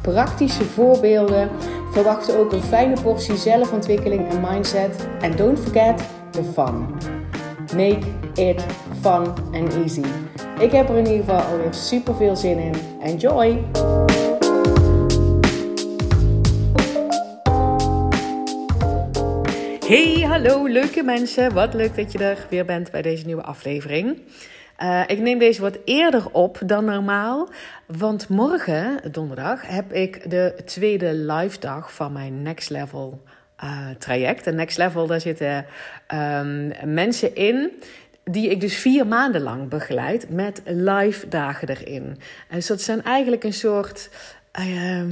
[0.00, 1.50] praktische voorbeelden.
[1.92, 5.08] Verwacht ook een fijne portie zelfontwikkeling en mindset.
[5.20, 6.86] En don't forget the fun.
[7.76, 8.64] Make it
[9.00, 10.04] fun and easy.
[10.58, 12.74] Ik heb er in ieder geval alweer super veel zin in.
[13.02, 13.64] Enjoy!
[19.86, 21.54] Hey, hallo leuke mensen.
[21.54, 24.18] Wat leuk dat je er weer bent bij deze nieuwe aflevering.
[24.82, 27.48] Uh, ik neem deze wat eerder op dan normaal,
[27.86, 33.22] want morgen, donderdag, heb ik de tweede live dag van mijn Next Level
[33.64, 34.46] uh, traject.
[34.46, 35.66] En Next Level, daar zitten
[36.14, 37.70] um, mensen in
[38.24, 42.18] die ik dus vier maanden lang begeleid met live dagen erin.
[42.50, 44.10] Dus dat zijn eigenlijk een soort,
[44.58, 45.10] uh,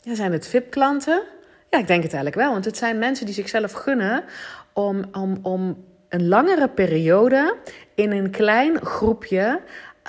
[0.00, 1.22] ja, zijn het VIP-klanten?
[1.70, 4.24] Ja, ik denk het eigenlijk wel, want het zijn mensen die zichzelf gunnen
[4.72, 7.56] om, om, om een langere periode
[7.94, 9.60] in een klein groepje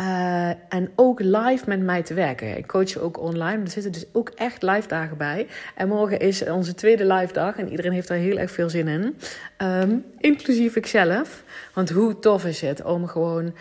[0.02, 2.58] uh, en ook live met mij te werken.
[2.58, 3.62] Ik coach ook online.
[3.64, 5.48] Er zitten dus ook echt live dagen bij.
[5.76, 7.58] En morgen is onze tweede live dag.
[7.58, 9.18] En iedereen heeft daar heel erg veel zin in.
[9.58, 11.44] Um, inclusief ikzelf.
[11.74, 13.54] Want hoe tof is het om gewoon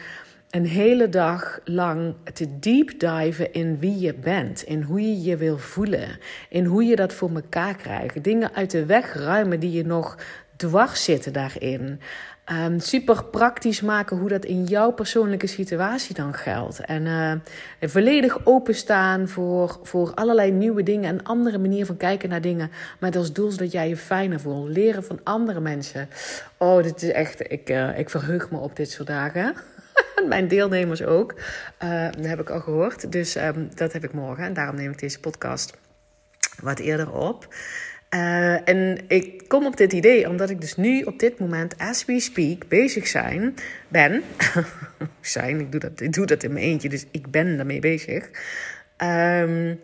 [0.51, 5.37] een hele dag lang te deep diven in wie je bent, in hoe je je
[5.37, 8.25] wil voelen, in hoe je dat voor elkaar krijgt.
[8.25, 10.17] Dingen uit de weg ruimen die je nog
[10.57, 12.01] dwars zitten daarin.
[12.53, 16.81] Um, super praktisch maken hoe dat in jouw persoonlijke situatie dan geldt.
[16.81, 17.33] En uh,
[17.91, 22.71] volledig openstaan voor, voor allerlei nieuwe dingen en andere manier van kijken naar dingen.
[23.01, 24.69] Met als doel dat jij je fijner voelt.
[24.69, 26.09] Leren van andere mensen.
[26.57, 29.55] Oh, dit is echt, ik, uh, ik verheug me op dit soort dagen.
[30.29, 31.35] Mijn deelnemers ook.
[31.83, 33.13] Uh, dat heb ik al gehoord.
[33.13, 34.45] Dus um, dat heb ik morgen.
[34.45, 35.77] En daarom neem ik deze podcast
[36.63, 37.49] wat eerder op.
[38.15, 42.05] Uh, en ik kom op dit idee omdat ik dus nu op dit moment, as
[42.05, 43.55] we speak, bezig zijn,
[43.89, 44.23] ben.
[45.21, 48.31] zijn, ik doe, dat, ik doe dat in mijn eentje, dus ik ben daarmee bezig.
[48.99, 49.81] Um,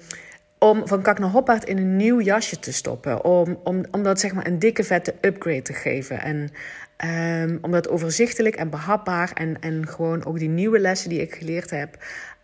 [0.59, 3.25] om van kak naar hoppaard in een nieuw jasje te stoppen.
[3.25, 6.21] Om, om, om dat zeg maar een dikke vette upgrade te geven.
[6.21, 6.51] En
[7.45, 11.35] um, om dat overzichtelijk en behapbaar en, en gewoon ook die nieuwe lessen die ik
[11.35, 11.97] geleerd heb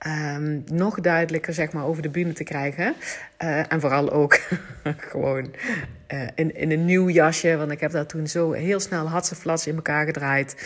[0.07, 2.95] um, nog duidelijker zeg maar, over de bühne te krijgen.
[3.43, 4.41] Uh, en vooral ook
[5.11, 5.55] gewoon
[6.13, 7.57] uh, in, in een nieuw jasje.
[7.57, 10.57] Want ik heb dat toen zo heel snel hatseflats in elkaar gedraaid.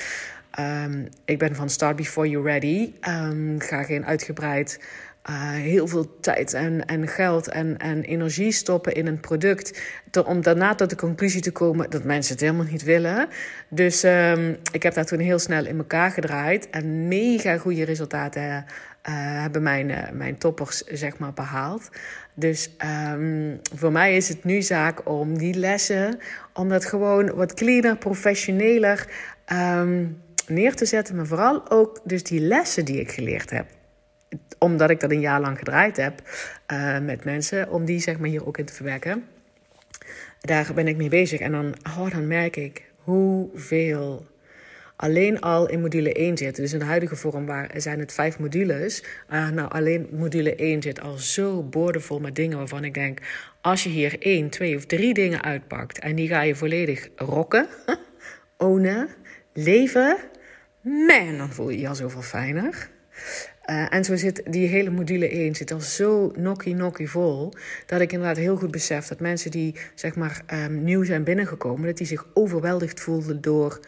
[0.58, 2.92] Um, ik ben van Start Before You're Ready.
[3.08, 4.80] Um, ga geen uitgebreid
[5.28, 9.80] uh, heel veel tijd en, en geld en, en energie stoppen in een product.
[10.24, 13.28] om daarna tot de conclusie te komen dat mensen het helemaal niet willen.
[13.68, 16.70] Dus um, ik heb dat toen heel snel in elkaar gedraaid.
[16.70, 18.64] En mega goede resultaten uh,
[19.14, 21.88] hebben mijn, uh, mijn toppers zeg maar, behaald.
[22.34, 22.70] Dus
[23.12, 26.18] um, voor mij is het nu zaak om die lessen,
[26.52, 29.06] om dat gewoon wat cleaner, professioneler
[29.52, 31.16] um, neer te zetten.
[31.16, 33.66] Maar vooral ook dus die lessen die ik geleerd heb.
[34.58, 36.22] Omdat ik dat een jaar lang gedraaid heb
[36.72, 39.24] uh, met mensen, om die zeg maar hier ook in te verwerken.
[40.40, 41.40] Daar ben ik mee bezig.
[41.40, 44.26] En dan, oh, dan merk ik hoeveel
[45.00, 46.56] alleen al in module 1 zit.
[46.56, 49.04] Dus in de huidige vorm waar, zijn het vijf modules.
[49.30, 53.18] Uh, nou, alleen module 1 zit al zo boordevol met dingen waarvan ik denk...
[53.60, 55.98] als je hier één, twee of drie dingen uitpakt...
[55.98, 57.66] en die ga je volledig rocken,
[58.56, 59.08] ownen,
[59.52, 60.16] leven...
[60.82, 62.88] man, dan voel je je al zoveel fijner...
[63.70, 67.52] Uh, en zo zit die hele module 1 zit al zo nokkie nokkie vol.
[67.86, 71.86] Dat ik inderdaad heel goed besef dat mensen die zeg maar um, nieuw zijn binnengekomen,
[71.86, 73.80] dat die zich overweldigd voelden door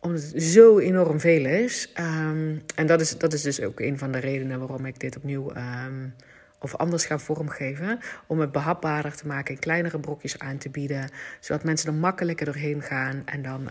[0.00, 1.92] omdat het zo enorm veel is.
[2.00, 5.16] Um, en dat is, dat is dus ook een van de redenen waarom ik dit
[5.16, 6.14] opnieuw um,
[6.58, 7.98] of anders ga vormgeven.
[8.26, 11.10] Om het behapbaarder te maken, in kleinere brokjes aan te bieden.
[11.40, 13.68] Zodat mensen er makkelijker doorheen gaan en dan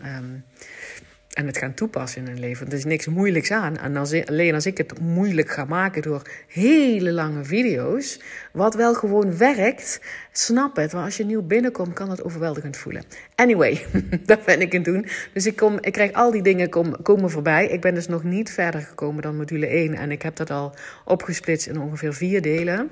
[1.33, 2.67] en het gaan toepassen in hun leven.
[2.67, 3.77] Er is niks moeilijks aan.
[3.77, 8.19] En alleen als ik het moeilijk ga maken door hele lange video's,
[8.51, 10.01] wat wel gewoon werkt,
[10.31, 10.91] snap het.
[10.91, 13.03] Want als je nieuw binnenkomt, kan dat overweldigend voelen.
[13.35, 13.85] Anyway,
[14.25, 15.07] dat ben ik het doen.
[15.33, 17.67] Dus ik, kom, ik krijg al die dingen kom, komen voorbij.
[17.67, 19.93] Ik ben dus nog niet verder gekomen dan module 1.
[19.93, 20.75] En ik heb dat al
[21.05, 22.89] opgesplitst in ongeveer vier delen.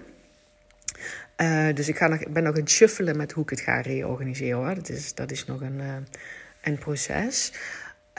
[1.37, 3.81] Uh, dus ik ga nog, ben nog aan het shuffelen met hoe ik het ga
[3.81, 4.57] reorganiseren.
[4.57, 4.75] Hoor.
[4.75, 5.95] Dat, is, dat is nog een, uh,
[6.61, 7.51] een proces.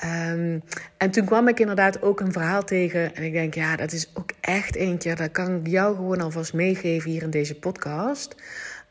[0.04, 0.62] Um,
[0.96, 3.14] en toen kwam ik inderdaad ook een verhaal tegen.
[3.14, 5.14] En ik denk, ja, dat is ook echt eentje.
[5.14, 8.34] Dat kan ik jou gewoon alvast meegeven hier in deze podcast.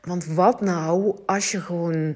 [0.02, 2.16] Want wat nou als je gewoon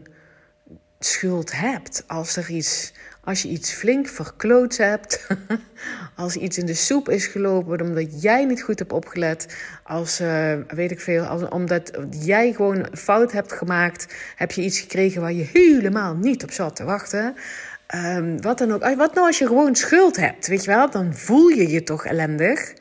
[1.00, 2.04] schuld hebt.
[2.08, 2.94] Als er iets
[3.26, 5.28] als je iets flink verkloot hebt,
[6.16, 10.54] als iets in de soep is gelopen omdat jij niet goed hebt opgelet, als uh,
[10.68, 15.34] weet ik veel, als, omdat jij gewoon fout hebt gemaakt, heb je iets gekregen waar
[15.34, 17.36] je helemaal niet op zat te wachten.
[17.94, 18.96] Um, wat dan ook.
[18.96, 20.90] Wat nou als je gewoon schuld hebt, weet je wel?
[20.90, 22.74] Dan voel je je toch ellendig.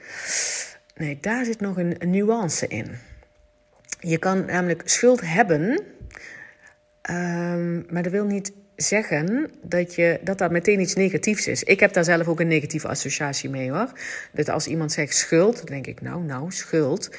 [0.94, 2.90] Nee, daar zit nog een, nuance in.
[3.98, 5.82] Je kan namelijk schuld hebben,
[7.10, 11.62] um, maar dat wil niet zeggen dat, je, dat dat meteen iets negatiefs is.
[11.62, 13.92] Ik heb daar zelf ook een negatieve associatie mee hoor.
[14.32, 17.10] Dat als iemand zegt schuld, dan denk ik nou, nou, schuld.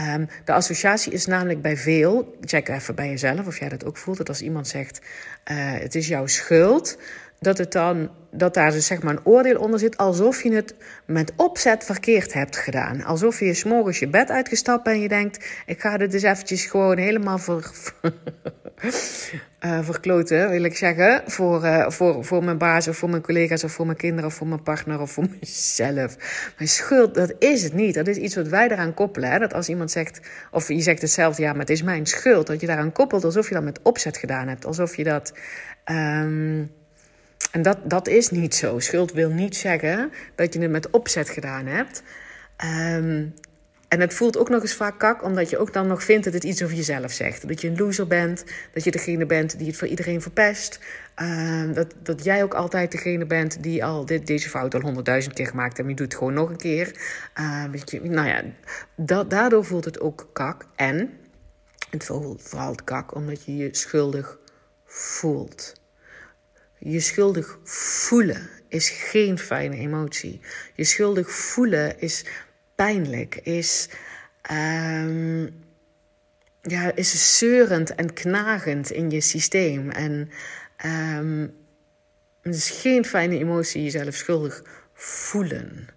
[0.00, 3.96] Um, de associatie is namelijk bij veel, check even bij jezelf of jij dat ook
[3.96, 6.98] voelt, dat als iemand zegt uh, het is jouw schuld,
[7.44, 10.74] dat, het dan, dat daar dus zeg maar een oordeel onder zit, alsof je het
[11.06, 13.02] met opzet verkeerd hebt gedaan.
[13.02, 16.98] Alsof je s'morgens je bed uitgestapt en je denkt, ik ga dit dus eventjes gewoon
[16.98, 17.70] helemaal ver,
[19.60, 23.64] uh, verkloten, wil ik zeggen, voor, uh, voor, voor mijn baas of voor mijn collega's
[23.64, 26.16] of voor mijn kinderen of voor mijn partner of voor mezelf.
[26.56, 27.94] Mijn schuld, dat is het niet.
[27.94, 29.30] Dat is iets wat wij eraan koppelen.
[29.30, 29.38] Hè?
[29.38, 30.20] Dat als iemand zegt,
[30.50, 33.48] of je zegt hetzelfde, ja, maar het is mijn schuld, dat je daaraan koppelt alsof
[33.48, 34.66] je dat met opzet gedaan hebt.
[34.66, 35.32] Alsof je dat...
[35.90, 36.70] Um,
[37.54, 38.78] en dat, dat is niet zo.
[38.78, 42.02] Schuld wil niet zeggen dat je het met opzet gedaan hebt.
[42.64, 43.34] Um,
[43.88, 46.32] en het voelt ook nog eens vaak kak, omdat je ook dan nog vindt dat
[46.32, 47.48] het iets over jezelf zegt.
[47.48, 50.80] Dat je een loser bent, dat je degene bent die het voor iedereen verpest.
[51.22, 55.34] Uh, dat, dat jij ook altijd degene bent die al dit, deze fout al honderdduizend
[55.34, 55.88] keer gemaakt hebt.
[55.88, 56.86] En je doet het gewoon nog een keer.
[57.86, 58.42] Je, nou ja,
[59.24, 60.66] daardoor voelt het ook kak.
[60.76, 61.10] En
[61.90, 64.38] het voelt vooral kak omdat je je schuldig
[64.84, 65.82] voelt.
[66.86, 70.40] Je schuldig voelen is geen fijne emotie.
[70.74, 72.24] Je schuldig voelen is
[72.74, 73.88] pijnlijk, is,
[74.50, 75.62] um,
[76.62, 79.90] ja, is zeurend en knagend in je systeem.
[79.90, 80.30] En
[80.86, 81.54] um,
[82.42, 84.62] het is geen fijne emotie jezelf schuldig
[84.94, 85.88] voelen.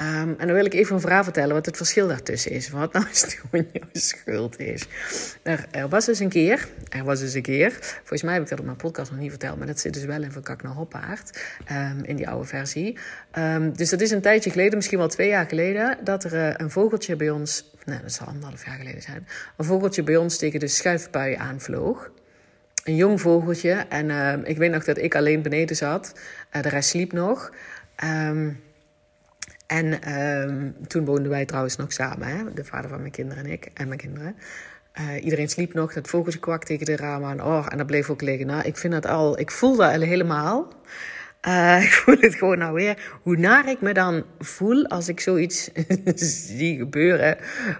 [0.00, 2.70] Um, en dan wil ik even een verhaal vertellen wat het verschil daartussen is.
[2.70, 4.86] Wat nou eens gewoon jouw schuld is.
[5.42, 8.58] Er, was dus een keer, er was dus een keer, volgens mij heb ik dat
[8.58, 11.42] op mijn podcast nog niet verteld, maar dat zit dus wel in Van naar Hoppaard,
[11.70, 12.98] um, in die oude versie.
[13.38, 16.54] Um, dus dat is een tijdje geleden, misschien wel twee jaar geleden, dat er uh,
[16.56, 20.38] een vogeltje bij ons, nee, dat zal anderhalf jaar geleden zijn, een vogeltje bij ons
[20.38, 22.10] tegen de schuifpui aanvloog
[22.84, 23.72] een jong vogeltje.
[23.72, 26.14] En ik weet nog dat ik alleen beneden zat.
[26.52, 27.52] Uh, de rest sliep nog.
[28.04, 28.60] Um,
[29.72, 32.52] en um, toen woonden wij trouwens nog samen, hè?
[32.54, 34.36] de vader van mijn kinderen en ik en mijn kinderen.
[35.00, 37.42] Uh, iedereen sliep nog, dat vogeltje kwak tegen de ramen aan.
[37.42, 38.46] Oh, en dat bleef ook liggen.
[38.46, 40.72] Nou, ik vind dat al, ik voel dat al helemaal.
[41.48, 43.18] Uh, ik voel het gewoon nou weer.
[43.22, 45.70] Hoe naar ik me dan voel als ik zoiets
[46.56, 47.36] zie gebeuren.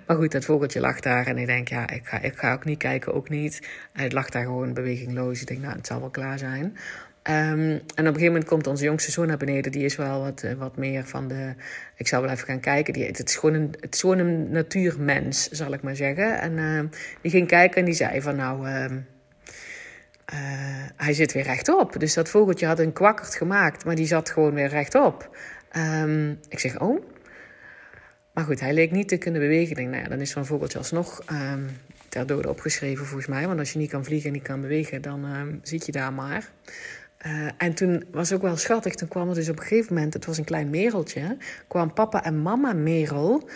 [0.07, 1.27] Maar goed, dat vogeltje lag daar.
[1.27, 3.69] En ik denk, ja, ik ga, ik ga ook niet kijken, ook niet.
[3.93, 5.41] Het lag daar gewoon bewegingloos.
[5.41, 6.77] Ik denk, nou, het zal wel klaar zijn.
[7.29, 9.73] Um, en op een gegeven moment komt onze jongste zoon naar beneden.
[9.73, 11.55] Die is wel wat, uh, wat meer van de.
[11.97, 12.93] Ik zal wel even gaan kijken.
[12.93, 16.41] Die, het, is gewoon een, het is gewoon een natuurmens, zal ik maar zeggen.
[16.41, 16.81] En uh,
[17.21, 18.69] die ging kijken en die zei van nou.
[18.69, 18.85] Uh,
[20.97, 22.01] hij zit weer rechtop.
[22.01, 25.37] Dus dat vogeltje had een kwakkerd gemaakt, maar die zat gewoon weer rechtop.
[25.77, 27.05] Um, ik zeg, oh.
[28.33, 29.71] Maar goed, hij leek niet te kunnen bewegen.
[29.71, 31.67] Ik denk, nou ja, dan is zo'n vogeltje alsnog um,
[32.09, 33.47] ter dode opgeschreven volgens mij.
[33.47, 35.27] Want als je niet kan vliegen en niet kan bewegen, dan
[35.63, 36.51] zit je daar maar.
[37.27, 38.95] Uh, en toen was ook wel schattig.
[38.95, 41.37] Toen kwam er dus op een gegeven moment, het was een klein mereltje,
[41.69, 43.49] kwam papa en mama merel,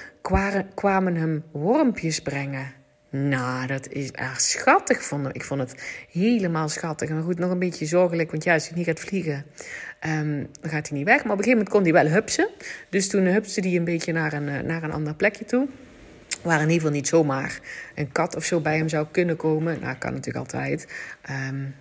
[0.74, 2.72] kwamen, hem wormpjes brengen.
[3.10, 5.02] Nou, dat is erg schattig.
[5.02, 7.08] Vond ik vond het helemaal schattig.
[7.08, 9.44] Maar goed, nog een beetje zorgelijk, want ja, als hij niet gaat vliegen,
[10.06, 11.24] um, dan gaat hij niet weg.
[11.24, 12.48] Maar op een gegeven moment kon hij wel hupsen.
[12.90, 15.68] Dus toen hupste hij een beetje naar een, eh, naar een ander plekje toe.
[16.42, 17.60] Waar in ieder geval niet zomaar
[17.94, 19.80] een kat of zo bij hem zou kunnen komen.
[19.80, 20.86] Nou, kan natuurlijk altijd.
[21.50, 21.74] Um,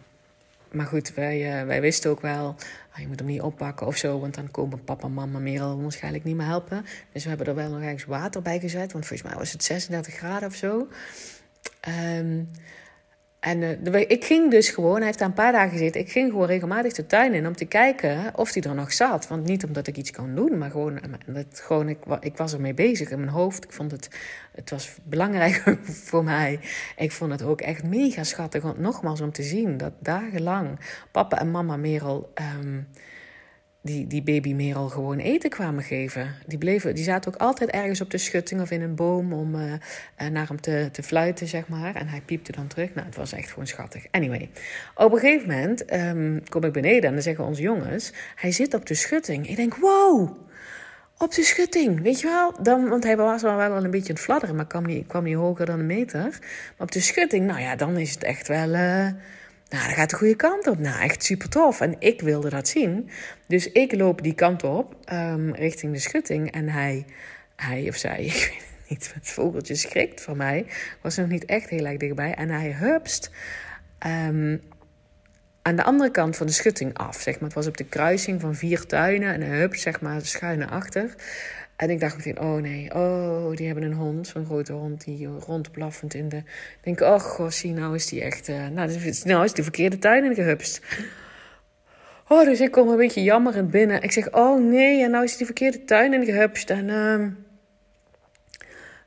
[0.75, 2.55] maar goed, wij, uh, wij wisten ook wel,
[2.91, 5.81] ah, je moet hem niet oppakken of zo, want dan komen papa mama meer al
[5.81, 6.85] waarschijnlijk niet meer helpen.
[7.11, 9.63] Dus we hebben er wel nog ergens water bij gezet, want volgens mij was het
[9.63, 10.87] 36 graden of zo.
[12.17, 12.49] Um,
[13.45, 16.31] en uh, ik ging dus gewoon, hij heeft daar een paar dagen gezeten, ik ging
[16.31, 19.27] gewoon regelmatig de tuin in om te kijken of hij er nog zat.
[19.27, 22.53] Want niet omdat ik iets kan doen, maar gewoon, eh, dat, gewoon ik, ik was
[22.53, 23.63] ermee bezig in mijn hoofd.
[23.63, 24.09] Ik vond het,
[24.51, 25.77] het was belangrijk
[26.09, 26.59] voor mij.
[26.97, 30.79] Ik vond het ook echt mega schattig, want nogmaals om te zien dat dagenlang
[31.11, 32.33] papa en mama Merel...
[32.59, 32.87] Um,
[33.85, 36.35] die, die baby Merel gewoon eten kwamen geven.
[36.45, 39.55] Die, bleven, die zaten ook altijd ergens op de schutting of in een boom om
[39.55, 39.73] uh,
[40.31, 41.95] naar hem te, te fluiten, zeg maar.
[41.95, 42.93] En hij piepte dan terug.
[42.93, 44.05] Nou, het was echt gewoon schattig.
[44.11, 44.49] Anyway,
[44.95, 48.13] op een gegeven moment um, kom ik beneden en dan zeggen onze jongens...
[48.35, 49.49] hij zit op de schutting.
[49.49, 50.37] Ik denk, wow,
[51.17, 52.63] op de schutting, weet je wel?
[52.63, 55.23] Dan, want hij was wel, wel een beetje aan het fladderen, maar kwam niet, kwam
[55.23, 56.21] niet hoger dan een meter.
[56.21, 58.69] Maar op de schutting, nou ja, dan is het echt wel...
[58.69, 59.07] Uh,
[59.69, 60.79] Nou, dat gaat de goede kant op.
[60.79, 61.81] Nou, echt super tof.
[61.81, 63.09] En ik wilde dat zien.
[63.47, 66.51] Dus ik loop die kant op, ehm, richting de schutting.
[66.51, 67.05] En hij,
[67.55, 70.65] hij of zij, ik weet het niet, het vogeltje schrikt van mij.
[71.01, 72.33] Was nog niet echt heel erg dichtbij.
[72.33, 73.31] En hij hupst
[74.07, 74.61] um,
[75.61, 77.21] aan de andere kant van de schutting af.
[77.21, 77.43] Zeg maar.
[77.43, 79.33] Het was op de kruising van vier tuinen.
[79.33, 81.15] En hij hupst zeg maar schuin achter.
[81.75, 85.27] En ik dacht meteen, oh nee, oh, die hebben een hond, zo'n grote hond, die
[85.27, 86.37] rondblaffend in de...
[86.37, 88.91] Ik denk, oh gossie, nou is die echt, uh, nou,
[89.23, 90.81] nou is die verkeerde tuin in gehupst.
[92.27, 94.01] Oh, dus ik kom een beetje jammerend binnen.
[94.01, 96.69] Ik zeg, oh nee, en nou is die verkeerde tuin in gehupst.
[96.69, 97.13] En, uh,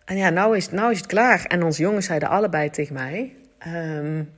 [0.04, 1.44] en ja, nou is, nou is het klaar.
[1.44, 3.34] En onze jongens zeiden allebei tegen mij,
[3.75, 4.30] um,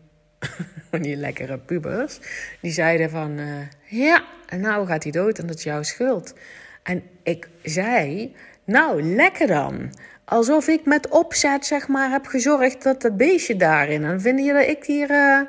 [1.03, 2.19] die lekkere pubers,
[2.61, 3.57] die zeiden van, uh,
[3.87, 6.35] ja, en nou gaat hij dood en dat is jouw schuld.
[6.83, 8.35] En ik zei,
[8.65, 9.93] nou, lekker dan.
[10.25, 14.05] Alsof ik met opzet, zeg maar, heb gezorgd dat dat beestje daarin.
[14.05, 15.41] En vinden jullie dat ik hier uh,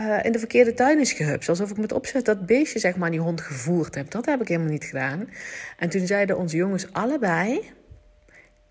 [0.00, 1.48] uh, in de verkeerde tuin is gehupt?
[1.48, 4.10] Alsof ik met opzet dat beestje, zeg maar, die hond gevoerd heb.
[4.10, 5.28] Dat heb ik helemaal niet gedaan.
[5.78, 7.70] En toen zeiden onze jongens allebei: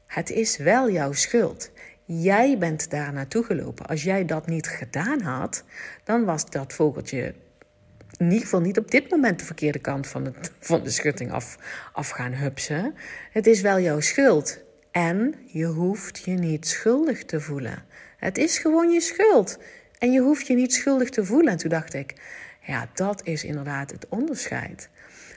[0.05, 1.71] Het is wel jouw schuld.
[2.05, 3.85] Jij bent daar naartoe gelopen.
[3.85, 5.63] Als jij dat niet gedaan had,
[6.03, 7.33] dan was dat vogeltje
[8.17, 11.57] in ieder geval niet op dit moment de verkeerde kant van, van de schutting af,
[11.93, 12.95] af gaan hupsen.
[13.31, 14.59] Het is wel jouw schuld.
[14.91, 17.83] En je hoeft je niet schuldig te voelen.
[18.17, 19.57] Het is gewoon je schuld.
[19.97, 21.51] En je hoeft je niet schuldig te voelen.
[21.51, 22.13] En toen dacht ik,
[22.61, 24.89] ja, dat is inderdaad het onderscheid.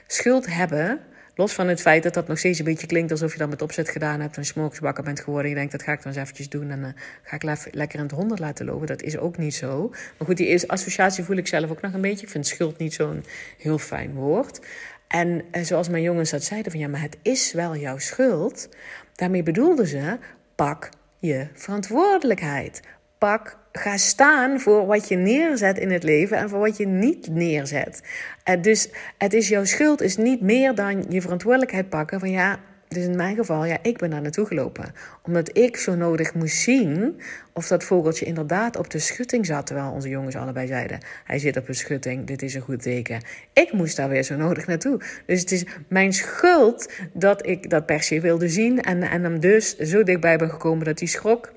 [0.07, 0.99] Schuld hebben
[1.37, 3.61] Los van het feit dat dat nog steeds een beetje klinkt alsof je dat met
[3.61, 5.49] opzet gedaan hebt en smokesbakker bent geworden.
[5.49, 6.87] Je denkt, dat ga ik dan eens eventjes doen en uh,
[7.23, 8.87] ga ik lekker in het honderd laten lopen.
[8.87, 9.87] Dat is ook niet zo.
[9.89, 12.25] Maar goed, die associatie voel ik zelf ook nog een beetje.
[12.25, 13.23] Ik vind schuld niet zo'n
[13.57, 14.59] heel fijn woord.
[15.07, 18.69] En uh, zoals mijn jongens dat zeiden, van ja, maar het is wel jouw schuld.
[19.15, 20.17] Daarmee bedoelden ze,
[20.55, 20.89] pak
[21.19, 22.81] je verantwoordelijkheid.
[23.17, 27.27] Pak ga staan voor wat je neerzet in het leven en voor wat je niet
[27.29, 28.01] neerzet.
[28.49, 32.59] Uh, dus het is jouw schuld, is niet meer dan je verantwoordelijkheid pakken van ja.
[32.87, 34.93] Dus in mijn geval, ja, ik ben daar naartoe gelopen.
[35.23, 37.21] Omdat ik zo nodig moest zien
[37.53, 39.65] of dat vogeltje inderdaad op de schutting zat.
[39.65, 43.21] Terwijl onze jongens allebei zeiden, hij zit op een schutting, dit is een goed teken.
[43.53, 44.99] Ik moest daar weer zo nodig naartoe.
[45.25, 48.81] Dus het is mijn schuld dat ik dat per se wilde zien.
[48.81, 51.51] En, en hem dus zo dichtbij ben gekomen dat hij schrok.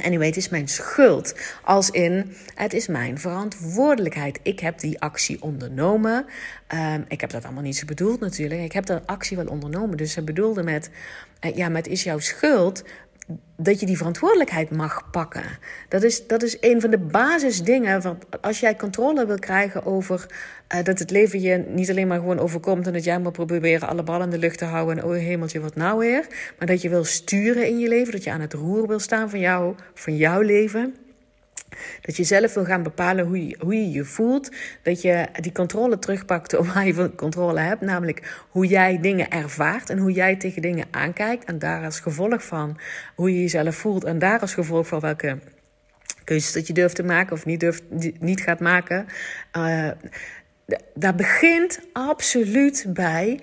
[0.00, 1.34] Anyway, het is mijn schuld.
[1.64, 4.40] Als in, het is mijn verantwoordelijkheid.
[4.42, 6.26] Ik heb die actie ondernomen.
[6.74, 8.60] Um, ik heb dat allemaal niet zo bedoeld natuurlijk.
[8.60, 9.96] Ik heb dat actie wel ondernomen.
[9.96, 10.90] Dus ze bedoelde met,
[11.40, 12.84] uh, ja, maar het is jouw schuld
[13.56, 15.42] dat je die verantwoordelijkheid mag pakken.
[15.88, 18.18] Dat is, dat is een van de basisdingen.
[18.40, 20.26] Als jij controle wil krijgen over
[20.74, 23.88] uh, dat het leven je niet alleen maar gewoon overkomt en dat jij maar proberen
[23.88, 26.26] alle ballen in de lucht te houden en oh hemeltje, wat nou weer.
[26.58, 29.30] Maar dat je wil sturen in je leven, dat je aan het roer wil staan
[29.30, 30.94] van, jou, van jouw leven.
[32.00, 34.50] Dat je zelf wil gaan bepalen hoe je, hoe je je voelt.
[34.82, 37.80] Dat je die controle terugpakt op waar je controle hebt.
[37.80, 41.44] Namelijk hoe jij dingen ervaart en hoe jij tegen dingen aankijkt.
[41.44, 42.78] En daar als gevolg van
[43.14, 44.04] hoe je jezelf voelt.
[44.04, 45.38] En daar als gevolg van welke
[46.24, 47.82] keuzes dat je durft te maken of niet, durft,
[48.20, 49.06] niet gaat maken.
[49.56, 49.90] Uh,
[50.94, 53.40] daar begint absoluut bij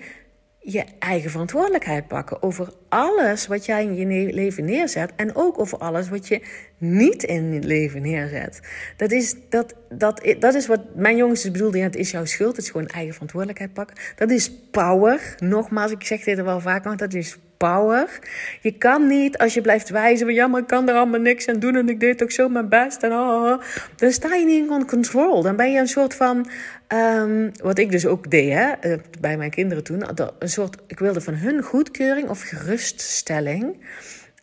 [0.72, 5.78] je eigen verantwoordelijkheid pakken over alles wat jij in je leven neerzet en ook over
[5.78, 6.42] alles wat je
[6.78, 8.60] niet in je leven neerzet.
[8.96, 11.80] Dat is, dat, dat, dat is wat mijn jongens dus bedoelden.
[11.80, 12.56] Ja, het is jouw schuld.
[12.56, 13.96] Het is gewoon eigen verantwoordelijkheid pakken.
[14.16, 15.34] Dat is power.
[15.38, 18.18] Nogmaals, ik zeg dit er wel vaak, want dat is power.
[18.60, 21.48] Je kan niet, als je blijft wijzen van ja, maar ik kan er allemaal niks
[21.48, 23.62] aan doen en ik deed ook zo mijn best en oh,
[23.96, 25.42] dan sta je niet in control.
[25.42, 26.50] Dan ben je een soort van,
[26.88, 30.04] um, wat ik dus ook deed hè, eh, bij mijn kinderen toen,
[30.38, 33.76] een soort, ik wilde van hun goedkeuring of geruststelling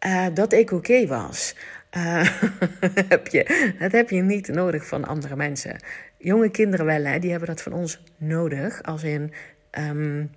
[0.05, 1.55] uh, dat ik oké was.
[1.97, 2.27] Uh,
[3.09, 5.75] heb je, dat heb je niet nodig van andere mensen.
[6.17, 8.83] Jonge kinderen wel, hè, die hebben dat van ons nodig.
[8.83, 9.33] Als in,
[9.79, 10.29] um,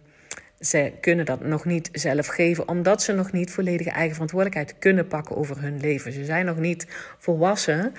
[0.61, 5.07] ze kunnen dat nog niet zelf geven, omdat ze nog niet volledige eigen verantwoordelijkheid kunnen
[5.07, 6.13] pakken over hun leven.
[6.13, 6.87] Ze zijn nog niet
[7.19, 7.93] volwassen.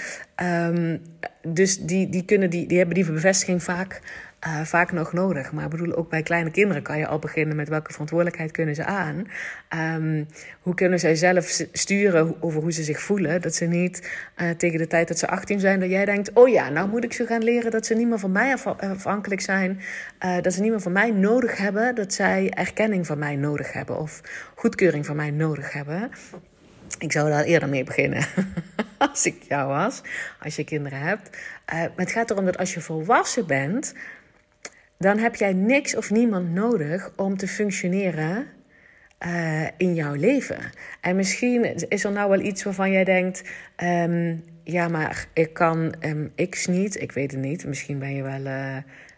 [0.44, 1.01] Um,
[1.48, 4.01] dus die, die, kunnen die, die hebben die bevestiging vaak
[4.48, 5.51] uh, vaak nog nodig.
[5.51, 8.75] Maar ik bedoel, ook bij kleine kinderen kan je al beginnen met welke verantwoordelijkheid kunnen
[8.75, 9.27] ze aan.
[9.95, 10.27] Um,
[10.62, 13.41] hoe kunnen zij zelf sturen over hoe ze zich voelen.
[13.41, 16.50] Dat ze niet uh, tegen de tijd dat ze 18 zijn, dat jij denkt: oh
[16.50, 19.81] ja, nou moet ik ze gaan leren dat ze niet meer van mij afhankelijk zijn.
[20.41, 21.95] Dat ze niet meer van mij nodig hebben.
[21.95, 24.00] Dat zij erkenning van mij nodig hebben.
[24.00, 24.21] Of
[24.55, 26.10] goedkeuring van mij nodig hebben.
[27.00, 28.25] Ik zou daar eerder mee beginnen.
[28.98, 30.01] als ik jou was,
[30.39, 31.38] als je kinderen hebt.
[31.65, 33.93] Maar het gaat erom dat als je volwassen bent,
[35.01, 38.48] dan heb jij niks of niemand nodig om te functioneren
[39.25, 40.58] uh, in jouw leven.
[41.01, 43.43] En misschien is er nou wel iets waarvan jij denkt:
[43.84, 47.01] um, ja, maar ik kan um, X niet.
[47.01, 47.65] Ik weet het niet.
[47.65, 48.77] Misschien ben je wel, uh,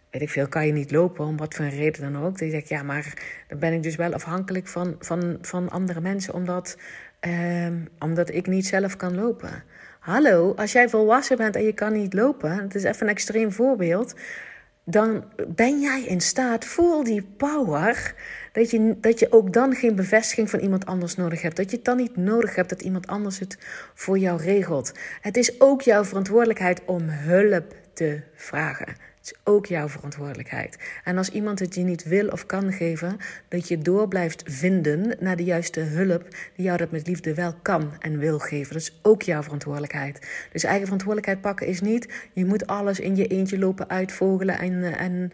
[0.10, 2.40] weet ik veel, kan je niet lopen, om wat voor een reden dan ook.
[2.40, 3.14] Dan zeg ik, ja, maar
[3.48, 6.78] dan ben ik dus wel afhankelijk van, van, van andere mensen, omdat,
[7.66, 9.64] um, omdat ik niet zelf kan lopen.
[10.00, 13.52] Hallo, als jij volwassen bent en je kan niet lopen, het is even een extreem
[13.52, 14.16] voorbeeld
[14.84, 18.16] dan ben jij in staat, voel die power,
[18.52, 21.56] dat je, dat je ook dan geen bevestiging van iemand anders nodig hebt.
[21.56, 23.58] Dat je het dan niet nodig hebt dat iemand anders het
[23.94, 24.92] voor jou regelt.
[25.22, 28.96] Het is ook jouw verantwoordelijkheid om hulp te vragen.
[29.24, 30.78] Is ook jouw verantwoordelijkheid.
[31.04, 35.16] En als iemand het je niet wil of kan geven, dat je door blijft vinden
[35.20, 38.74] naar de juiste hulp die jou dat met liefde wel kan en wil geven.
[38.74, 40.28] Dat is ook jouw verantwoordelijkheid.
[40.52, 44.84] Dus eigen verantwoordelijkheid pakken is niet, je moet alles in je eentje lopen uitvogelen en.
[44.84, 45.32] en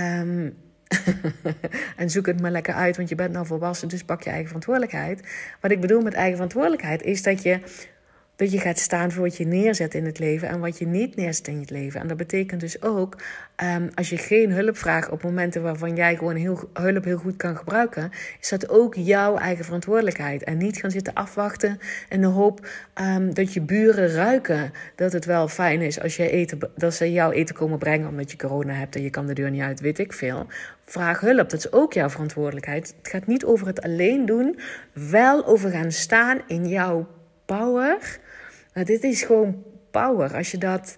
[0.00, 0.56] um,
[1.96, 4.46] en zoek het maar lekker uit, want je bent nou volwassen, dus pak je eigen
[4.46, 5.20] verantwoordelijkheid.
[5.60, 7.60] Wat ik bedoel met eigen verantwoordelijkheid is dat je
[8.36, 11.16] dat je gaat staan voor wat je neerzet in het leven en wat je niet
[11.16, 12.00] neerzet in het leven.
[12.00, 13.16] En dat betekent dus ook,
[13.76, 17.36] um, als je geen hulp vraagt op momenten waarvan jij gewoon heel, hulp heel goed
[17.36, 18.10] kan gebruiken,
[18.40, 20.44] is dat ook jouw eigen verantwoordelijkheid.
[20.44, 22.66] En niet gaan zitten afwachten in de hoop
[23.00, 27.12] um, dat je buren ruiken dat het wel fijn is als je eten, dat ze
[27.12, 29.80] jouw eten komen brengen omdat je corona hebt en je kan de deur niet uit,
[29.80, 30.46] weet ik veel.
[30.84, 32.94] Vraag hulp, dat is ook jouw verantwoordelijkheid.
[32.98, 34.58] Het gaat niet over het alleen doen,
[34.92, 37.06] wel over gaan staan in jouw
[37.56, 38.20] power
[38.72, 40.36] maar dit is gewoon power.
[40.36, 40.96] Als je dat.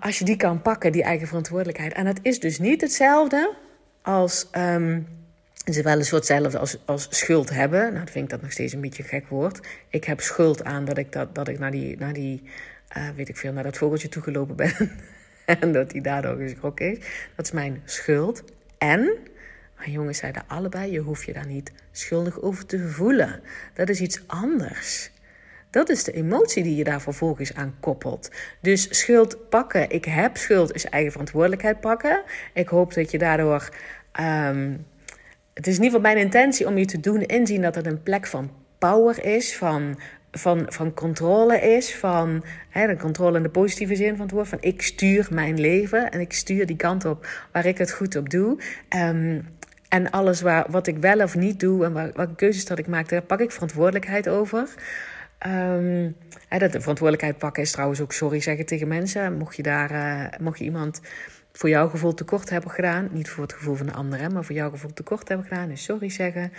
[0.00, 1.92] Als je die kan pakken, die eigen verantwoordelijkheid.
[1.92, 3.54] En het is dus niet hetzelfde
[4.02, 4.48] als.
[4.52, 5.06] Um,
[5.64, 7.92] is wel een soort hetzelfde als, als schuld hebben.
[7.92, 9.60] Nou, vind ik dat nog steeds een beetje een gek woord.
[9.88, 12.42] Ik heb schuld aan dat ik, dat, dat ik naar die, naar die
[12.96, 14.90] uh, weet ik veel, naar dat vogeltje toegelopen ben.
[15.60, 16.98] en dat hij daardoor geschrokken is.
[17.34, 18.44] Dat is mijn schuld.
[18.78, 19.12] En,
[19.78, 23.40] mijn jongens zeiden allebei, je hoeft je daar niet schuldig over te voelen.
[23.74, 25.10] Dat is iets anders.
[25.70, 28.30] Dat is de emotie die je daar vervolgens aan koppelt.
[28.60, 32.22] Dus schuld pakken, ik heb schuld, is eigen verantwoordelijkheid pakken.
[32.54, 33.68] Ik hoop dat je daardoor.
[34.20, 34.86] Um,
[35.54, 38.02] het is in ieder geval mijn intentie om je te doen inzien dat het een
[38.02, 39.98] plek van power is, van,
[40.30, 44.58] van, van controle is, van de controle in de positieve zin van het woord, van
[44.60, 48.30] ik stuur mijn leven en ik stuur die kant op waar ik het goed op
[48.30, 48.58] doe.
[48.96, 49.48] Um,
[49.88, 52.86] en alles waar, wat ik wel of niet doe en waar, welke keuzes dat ik
[52.86, 54.74] maak, daar pak ik verantwoordelijkheid over.
[55.46, 56.16] Um,
[56.48, 59.36] dat de verantwoordelijkheid pakken is trouwens ook sorry zeggen tegen mensen.
[59.36, 61.00] Mocht je, daar, uh, mocht je iemand
[61.52, 64.54] voor jouw gevoel tekort hebben gedaan, niet voor het gevoel van de ander, maar voor
[64.54, 66.52] jouw gevoel tekort hebben gedaan, is sorry zeggen.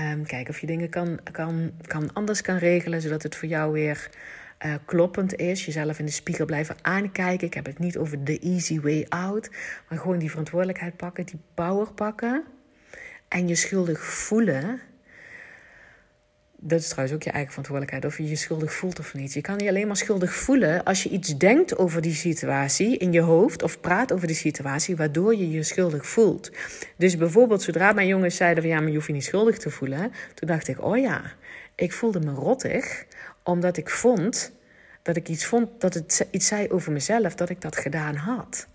[0.00, 3.72] Um, kijk of je dingen kan, kan, kan anders kan regelen, zodat het voor jou
[3.72, 4.10] weer
[4.66, 5.64] uh, kloppend is.
[5.64, 7.46] Jezelf in de spiegel blijven aankijken.
[7.46, 9.50] Ik heb het niet over de easy way out,
[9.88, 12.44] maar gewoon die verantwoordelijkheid pakken, die power pakken
[13.30, 14.80] en je schuldig voelen
[16.62, 19.32] dat is trouwens ook je eigen verantwoordelijkheid, of je je schuldig voelt of niet.
[19.32, 23.12] Je kan je alleen maar schuldig voelen als je iets denkt over die situatie in
[23.12, 26.50] je hoofd of praat over die situatie, waardoor je je schuldig voelt.
[26.96, 29.70] Dus bijvoorbeeld, zodra mijn jongens zeiden van ja, maar je hoeft je niet schuldig te
[29.70, 31.22] voelen, toen dacht ik, oh ja,
[31.74, 33.06] ik voelde me rottig,
[33.42, 34.52] omdat ik vond
[35.02, 38.68] dat ik iets vond dat het iets zei over mezelf, dat ik dat gedaan had.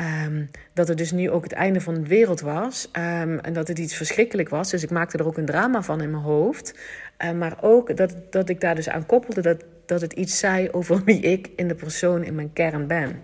[0.00, 2.88] Um, dat het dus nu ook het einde van de wereld was.
[2.92, 4.70] Um, en dat het iets verschrikkelijk was.
[4.70, 6.78] Dus ik maakte er ook een drama van in mijn hoofd.
[7.24, 10.70] Uh, maar ook dat, dat ik daar dus aan koppelde dat, dat het iets zei
[10.70, 13.22] over wie ik in de persoon in mijn kern ben.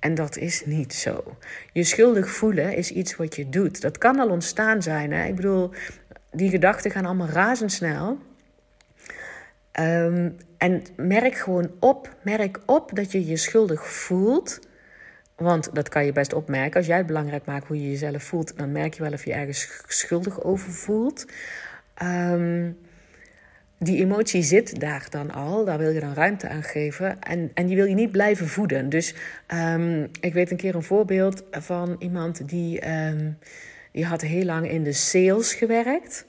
[0.00, 1.36] En dat is niet zo.
[1.72, 3.80] Je schuldig voelen is iets wat je doet.
[3.80, 5.12] Dat kan al ontstaan zijn.
[5.12, 5.26] Hè?
[5.26, 5.70] Ik bedoel,
[6.30, 8.18] die gedachten gaan allemaal razendsnel.
[9.72, 14.60] En merk gewoon op, merk op dat je je schuldig voelt
[15.42, 16.76] want dat kan je best opmerken.
[16.76, 19.32] Als jij het belangrijk maakt hoe je jezelf voelt, dan merk je wel of je
[19.32, 21.26] ergens schuldig over voelt.
[22.02, 22.76] Um,
[23.78, 27.22] die emotie zit daar dan al, daar wil je dan ruimte aan geven.
[27.22, 28.88] En, en die wil je niet blijven voeden.
[28.88, 29.14] Dus
[29.54, 33.38] um, ik weet een keer een voorbeeld van iemand die, um,
[33.92, 36.24] die had heel lang in de sales gewerkt.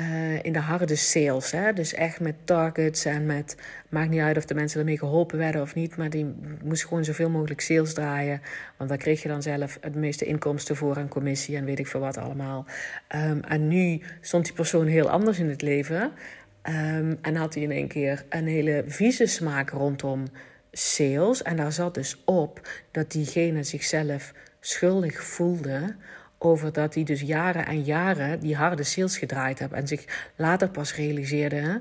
[0.00, 1.50] Uh, in de harde sales.
[1.50, 1.72] Hè?
[1.72, 3.56] Dus echt met targets en met.
[3.88, 5.96] Maakt niet uit of de mensen ermee geholpen werden of niet.
[5.96, 6.34] Maar die
[6.64, 8.40] moest gewoon zoveel mogelijk sales draaien.
[8.76, 11.86] Want daar kreeg je dan zelf het meeste inkomsten voor aan commissie en weet ik
[11.86, 12.66] veel wat allemaal.
[13.14, 16.02] Um, en nu stond die persoon heel anders in het leven.
[16.02, 20.24] Um, en had hij in één keer een hele vieze smaak rondom
[20.72, 21.42] sales.
[21.42, 25.94] En daar zat dus op dat diegene zichzelf schuldig voelde
[26.42, 30.68] over dat hij dus jaren en jaren die harde sales gedraaid heeft en zich later
[30.68, 31.80] pas realiseerde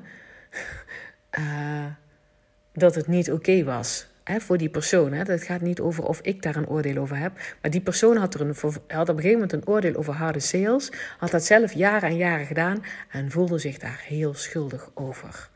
[1.40, 1.86] uh,
[2.74, 5.14] dat het niet oké was hè, voor die persoon.
[5.14, 5.24] Hè.
[5.24, 8.34] Dat gaat niet over of ik daar een oordeel over heb, maar die persoon had,
[8.34, 8.56] er een,
[8.88, 12.18] had op een gegeven moment een oordeel over harde sales, had dat zelf jaren en
[12.18, 15.50] jaren gedaan en voelde zich daar heel schuldig over.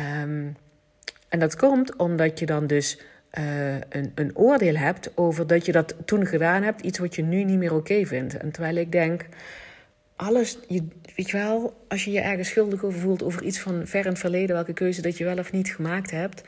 [0.00, 0.56] Um,
[1.28, 3.00] En dat komt omdat je dan dus
[3.38, 7.22] uh, een, een oordeel hebt over dat je dat toen gedaan hebt, iets wat je
[7.22, 8.36] nu niet meer oké vindt.
[8.36, 9.26] En terwijl ik denk,
[10.16, 10.84] alles, je,
[11.16, 14.18] weet wel, als je je ergens schuldig over voelt over iets van ver in het
[14.18, 16.42] verleden, welke keuze dat je wel of niet gemaakt hebt,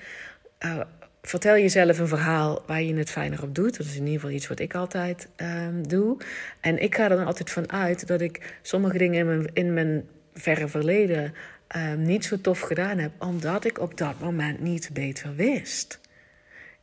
[0.64, 0.81] uh,
[1.22, 3.77] vertel jezelf een verhaal waar je het fijner op doet.
[3.77, 6.16] Dat is in ieder geval iets wat ik altijd um, doe.
[6.61, 9.74] En ik ga er dan altijd van uit dat ik sommige dingen in mijn, in
[9.74, 11.35] mijn verre verleden
[11.77, 16.01] um, niet zo tof gedaan heb, omdat ik op dat moment niet beter wist.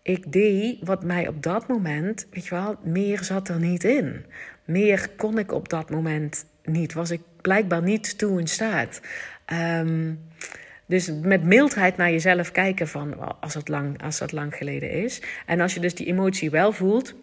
[0.06, 4.26] Ik deed wat mij op dat moment, weet je wel, meer zat er niet in.
[4.66, 6.94] Meer kon ik op dat moment niet.
[6.94, 9.02] Was ik blijkbaar niet toe in staat.
[9.54, 10.20] Um,
[10.86, 15.22] dus met mildheid naar jezelf kijken van als het, lang, als dat lang geleden is.
[15.46, 17.16] En als je dus die emotie wel voelt.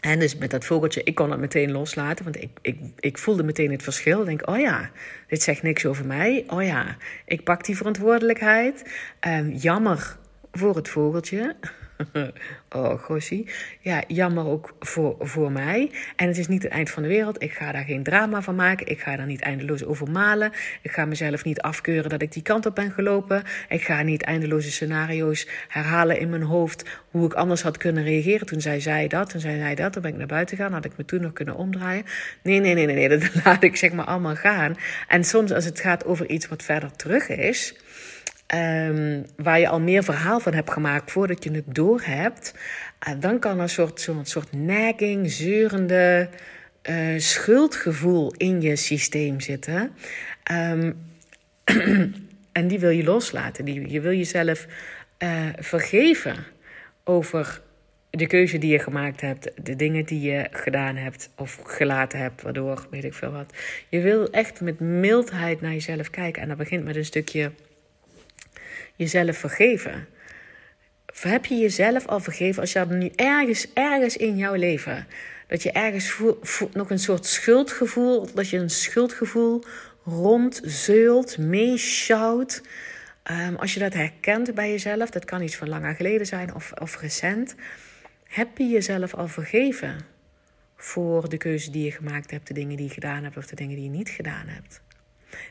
[0.00, 2.24] En dus met dat vogeltje, ik kon het meteen loslaten.
[2.24, 4.20] Want ik, ik, ik voelde meteen het verschil.
[4.20, 4.90] Ik denk, oh ja,
[5.28, 6.44] dit zegt niks over mij.
[6.46, 8.90] Oh ja, ik pak die verantwoordelijkheid.
[9.26, 10.16] Um, jammer
[10.52, 11.56] voor het vogeltje.
[12.76, 13.48] oh, Gossie.
[13.80, 15.90] Ja, jammer ook voor, voor mij.
[16.16, 17.42] En het is niet het eind van de wereld.
[17.42, 18.86] Ik ga daar geen drama van maken.
[18.86, 20.52] Ik ga daar niet eindeloos over malen.
[20.82, 23.42] Ik ga mezelf niet afkeuren dat ik die kant op ben gelopen.
[23.68, 26.88] Ik ga niet eindeloze scenario's herhalen in mijn hoofd.
[27.10, 28.46] Hoe ik anders had kunnen reageren.
[28.46, 29.92] Toen zij zei dat, toen zei zij dat.
[29.92, 30.72] Dan ben ik naar buiten gegaan.
[30.72, 32.04] Had ik me toen nog kunnen omdraaien.
[32.42, 32.94] Nee, nee, nee, nee.
[32.94, 33.08] nee.
[33.18, 34.76] Dat laat ik zeg maar allemaal gaan.
[35.08, 37.74] En soms als het gaat over iets wat verder terug is
[38.54, 42.54] um, waar je al meer verhaal van hebt gemaakt voordat je het door hebt,
[43.08, 46.28] uh, dan kan er een soort, zo'n soort nagging, zeurende
[46.82, 49.92] uh, schuldgevoel in je systeem zitten.
[50.52, 51.08] Um,
[52.52, 53.64] en die wil je loslaten.
[53.64, 54.66] Die, je wil jezelf
[55.18, 56.36] uh, vergeven
[57.04, 57.60] over
[58.10, 62.42] de keuze die je gemaakt hebt, de dingen die je gedaan hebt of gelaten hebt,
[62.42, 63.54] waardoor weet ik veel wat.
[63.88, 66.42] Je wil echt met mildheid naar jezelf kijken.
[66.42, 67.50] En dat begint met een stukje
[69.00, 70.06] jezelf vergeven?
[71.20, 75.06] Heb je jezelf al vergeven als je nu ergens, ergens in jouw leven,
[75.46, 76.18] dat je ergens
[76.72, 79.64] nog een soort schuldgevoel, dat je een schuldgevoel
[80.04, 82.62] rondzeult, meeschouwt.
[83.30, 86.72] Um, als je dat herkent bij jezelf, dat kan iets van langer geleden zijn of,
[86.72, 87.54] of recent.
[88.24, 89.98] Heb je jezelf al vergeven
[90.76, 93.56] voor de keuze die je gemaakt hebt, de dingen die je gedaan hebt of de
[93.56, 94.80] dingen die je niet gedaan hebt?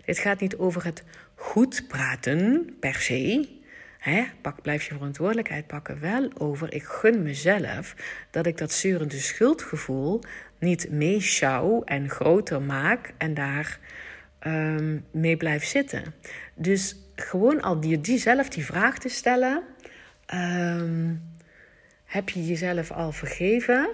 [0.05, 1.03] Dit gaat niet over het
[1.35, 3.57] goed praten per se.
[3.99, 5.99] Hè, pak, blijf je verantwoordelijkheid pakken.
[5.99, 7.95] Wel over, ik gun mezelf
[8.31, 10.21] dat ik dat zurende schuldgevoel
[10.59, 13.79] niet meeschouw en groter maak en daar
[14.47, 16.03] um, mee blijf zitten.
[16.55, 19.63] Dus gewoon al die, zelf die vraag te stellen.
[20.33, 21.21] Um,
[22.05, 23.89] heb je jezelf al vergeven?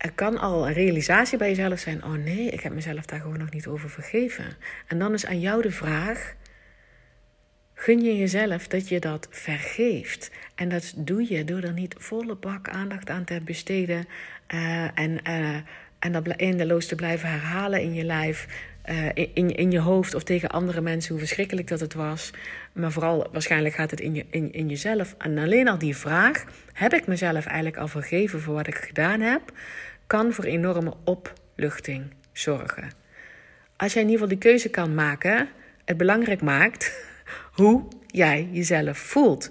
[0.00, 3.38] Er kan al een realisatie bij jezelf zijn: oh nee, ik heb mezelf daar gewoon
[3.38, 4.44] nog niet over vergeven.
[4.86, 6.34] En dan is aan jou de vraag:
[7.74, 10.30] gun je jezelf dat je dat vergeeft?
[10.54, 14.06] En dat doe je door er niet volle bak aandacht aan te besteden
[14.54, 15.56] uh, en, uh,
[15.98, 18.68] en dat eindeloos te blijven herhalen in je lijf.
[18.90, 22.30] Uh, in, in je hoofd of tegen andere mensen hoe verschrikkelijk dat het was.
[22.72, 25.14] Maar vooral waarschijnlijk gaat het in, je, in, in jezelf.
[25.18, 29.20] En alleen al die vraag: heb ik mezelf eigenlijk al vergeven voor wat ik gedaan
[29.20, 29.52] heb?
[30.10, 32.90] Kan voor enorme opluchting zorgen.
[33.76, 35.48] Als jij in ieder geval de keuze kan maken,
[35.84, 36.92] het belangrijk maakt
[37.58, 39.48] hoe jij jezelf voelt.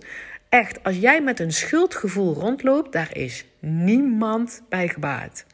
[0.49, 5.45] Echt, als jij met een schuldgevoel rondloopt, daar is niemand bij gebaat.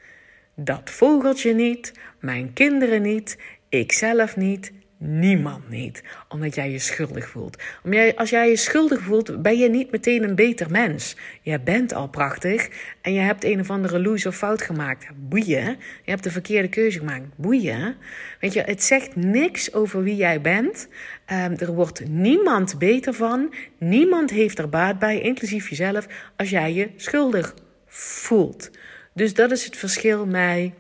[0.56, 3.38] Dat vogeltje niet, mijn kinderen niet,
[3.70, 6.04] ikzelf niet, Niemand niet.
[6.30, 7.64] Omdat jij je schuldig voelt.
[8.16, 11.16] als jij je schuldig voelt, ben je niet meteen een beter mens.
[11.42, 12.70] Je bent al prachtig
[13.02, 15.08] en je hebt een of andere loose of fout gemaakt.
[15.16, 15.78] Boeien.
[16.04, 17.26] Je hebt de verkeerde keuze gemaakt.
[17.36, 17.96] Boeien.
[18.40, 20.88] Weet je, het zegt niks over wie jij bent.
[21.32, 23.54] Um, er wordt niemand beter van.
[23.80, 27.56] Niemand heeft er baat bij, inclusief jezelf, als jij je schuldig
[27.88, 28.72] voelt.
[29.14, 30.74] Dus dat is het verschil mij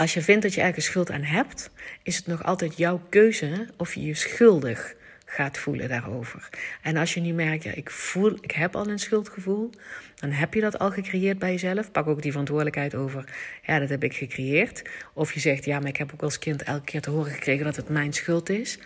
[0.00, 1.70] als je vindt dat je ergens schuld aan hebt,
[2.10, 4.94] is het nog altijd jouw keuze of je je schuldig
[5.24, 6.48] gaat voelen daarover.
[6.82, 9.70] En als je nu merkt, ja, ik voel, ik heb al een schuldgevoel,
[10.14, 11.90] dan heb je dat al gecreëerd bij jezelf.
[11.90, 13.24] Pak ook die verantwoordelijkheid over,
[13.66, 14.82] ja, dat heb ik gecreëerd.
[15.12, 17.64] Of je zegt, ja, maar ik heb ook als kind elke keer te horen gekregen
[17.64, 18.78] dat het mijn schuld is.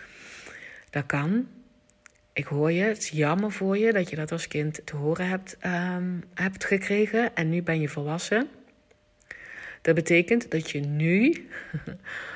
[0.89, 1.47] Dat kan.
[2.33, 5.27] Ik hoor je, het is jammer voor je dat je dat als kind te horen
[5.27, 7.35] hebt, um, hebt gekregen.
[7.35, 8.47] En nu ben je volwassen.
[9.81, 11.47] Dat betekent dat je nu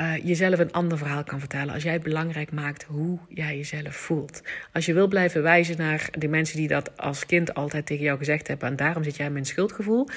[0.00, 1.74] uh, jezelf een ander verhaal kan vertellen.
[1.74, 4.42] Als jij belangrijk maakt hoe jij jezelf voelt.
[4.72, 8.18] Als je wil blijven wijzen naar de mensen die dat als kind altijd tegen jou
[8.18, 8.68] gezegd hebben.
[8.68, 10.08] En daarom zit jij met een schuldgevoel.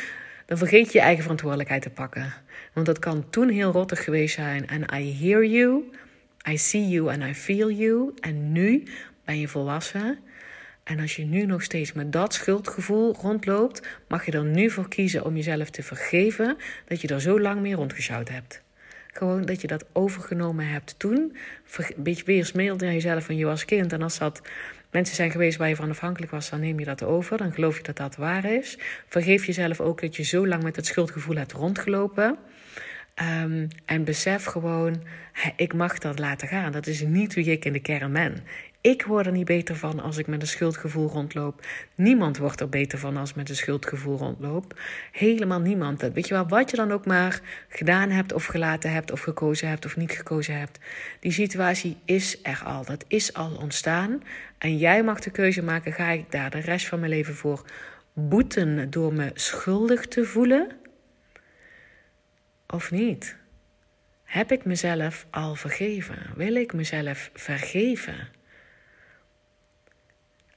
[0.46, 2.34] Dan vergeet je je eigen verantwoordelijkheid te pakken.
[2.74, 4.68] Want dat kan toen heel rottig geweest zijn.
[4.68, 5.92] En I hear you.
[6.50, 8.12] I see you and I feel you.
[8.20, 8.84] En nu
[9.26, 10.20] ben je volwassen.
[10.84, 14.88] En als je nu nog steeds met dat schuldgevoel rondloopt, mag je er nu voor
[14.88, 18.62] kiezen om jezelf te vergeven dat je er zo lang mee rondgesjouwd hebt.
[19.20, 21.36] Gewoon dat je dat overgenomen hebt toen.
[21.78, 23.94] Een beetje weer naar jezelf van je was kind.
[23.94, 24.42] En als dat
[24.92, 27.38] mensen zijn geweest waar je van afhankelijk was, dan neem je dat over.
[27.38, 28.78] Dan geloof je dat dat waar is.
[29.08, 32.38] Vergeef jezelf ook dat je zo lang met het schuldgevoel hebt rondgelopen.
[33.44, 35.04] Um, en besef gewoon,
[35.56, 36.72] ik mag dat laten gaan.
[36.72, 38.44] Dat is niet wie ik in de kern ben.
[38.82, 41.66] Ik word er niet beter van als ik met een schuldgevoel rondloop.
[41.96, 44.80] Niemand wordt er beter van als met een schuldgevoel rondloop.
[45.12, 46.02] Helemaal niemand.
[46.02, 49.68] Weet je wel, wat je dan ook maar gedaan hebt of gelaten hebt of gekozen
[49.68, 50.80] hebt of niet gekozen hebt.
[51.20, 52.86] Die situatie is er al.
[52.86, 54.24] Dat is al ontstaan.
[54.58, 57.66] En jij mag de keuze maken, ga ik daar de rest van mijn leven voor
[58.14, 60.72] boeten door me schuldig te voelen?
[62.68, 63.36] Of niet?
[64.24, 66.18] Heb ik mezelf al vergeven?
[66.36, 68.38] Wil ik mezelf vergeven?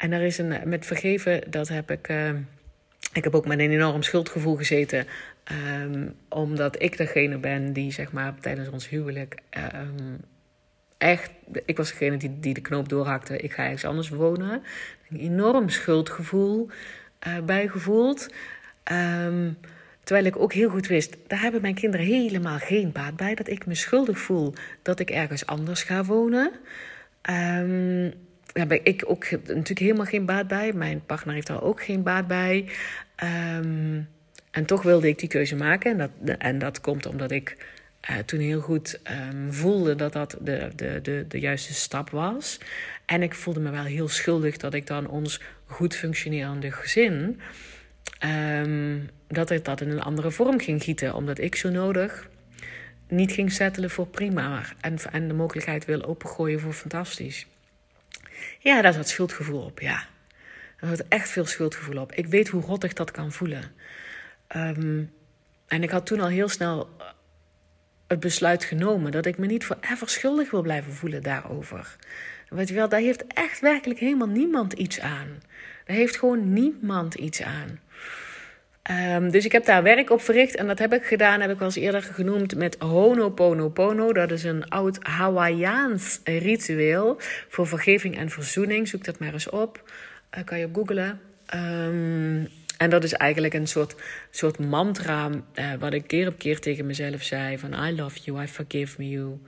[0.02, 2.08] En er is een, met vergeven, dat heb ik.
[2.08, 2.30] Uh,
[3.12, 5.06] ik heb ook met een enorm schuldgevoel gezeten.
[5.82, 9.34] Um, omdat ik degene ben die, zeg maar, tijdens ons huwelijk.
[9.74, 10.20] Um,
[10.98, 11.30] echt.
[11.64, 13.36] Ik was degene die, die de knoop doorhakte.
[13.36, 14.62] Ik ga ergens anders wonen.
[15.10, 16.68] Een enorm schuldgevoel
[17.26, 18.34] uh, bijgevoeld.
[18.92, 19.58] Um,
[20.04, 23.34] terwijl ik ook heel goed wist, daar hebben mijn kinderen helemaal geen baat bij.
[23.34, 26.50] Dat ik me schuldig voel dat ik ergens anders ga wonen.
[27.30, 28.12] Um,
[28.52, 30.72] daar ik ook natuurlijk helemaal geen baat bij.
[30.72, 32.68] Mijn partner heeft daar ook geen baat bij.
[33.56, 34.08] Um,
[34.50, 35.90] en toch wilde ik die keuze maken.
[35.90, 37.56] En dat, en dat komt omdat ik
[38.10, 42.58] uh, toen heel goed um, voelde dat dat de, de, de, de juiste stap was.
[43.06, 47.40] En ik voelde me wel heel schuldig dat ik dan ons goed functionerende gezin.
[48.64, 51.14] Um, dat ik dat in een andere vorm ging gieten.
[51.14, 52.30] Omdat ik zo nodig
[53.08, 54.62] niet ging settelen voor prima.
[54.80, 57.46] En, en de mogelijkheid wil opengooien voor fantastisch.
[58.58, 60.06] Ja, daar zat schuldgevoel op, ja.
[60.76, 62.12] Er zat echt veel schuldgevoel op.
[62.12, 63.72] Ik weet hoe rottig dat kan voelen.
[64.56, 65.12] Um,
[65.66, 66.88] en ik had toen al heel snel
[68.06, 71.96] het besluit genomen dat ik me niet forever schuldig wil blijven voelen daarover.
[72.48, 75.42] Weet je wel, daar heeft echt werkelijk helemaal niemand iets aan.
[75.84, 77.80] Daar heeft gewoon niemand iets aan.
[78.90, 81.58] Um, dus ik heb daar werk op verricht en dat heb ik gedaan, heb ik
[81.58, 84.12] al eens eerder genoemd met Honoponopono.
[84.12, 87.16] Dat is een oud Hawaiiaans ritueel
[87.48, 88.88] voor vergeving en verzoening.
[88.88, 89.90] Zoek dat maar eens op,
[90.38, 91.20] uh, kan je googlen.
[91.54, 93.94] Um, en dat is eigenlijk een soort,
[94.30, 98.42] soort mantra uh, wat ik keer op keer tegen mezelf zei van I love you,
[98.42, 99.38] I forgive you.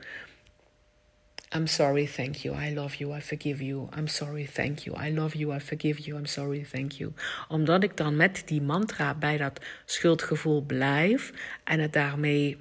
[1.57, 2.57] I'm sorry, thank you.
[2.69, 3.89] I love you, I forgive you.
[3.97, 4.97] I'm sorry, thank you.
[5.07, 6.17] I love you, I forgive you.
[6.19, 7.13] I'm sorry, thank you.
[7.49, 11.33] Omdat ik dan met die mantra bij dat schuldgevoel blijf
[11.65, 12.57] en het daarmee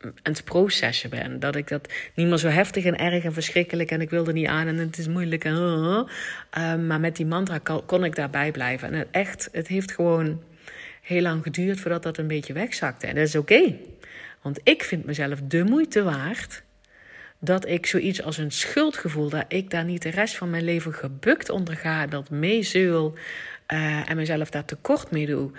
[0.00, 1.40] aan het processen ben.
[1.40, 4.46] Dat ik dat niet meer zo heftig en erg en verschrikkelijk en ik wilde niet
[4.46, 5.44] aan en het is moeilijk.
[5.44, 6.02] En, uh,
[6.58, 8.88] uh, maar met die mantra kon, ik daarbij blijven.
[8.92, 10.42] En het echt, het heeft gewoon
[11.02, 13.06] heel lang geduurd voordat dat een beetje wegzakte.
[13.06, 13.74] En dat is oké.
[14.42, 16.62] Want ik vind mezelf de moeite waard
[17.40, 20.92] dat ik zoiets als een schuldgevoel, dat ik daar niet de rest van mijn leven
[20.92, 23.14] gebukt onder ga, dat meezeul
[23.68, 25.50] uh, en mezelf daar tekort mee doe.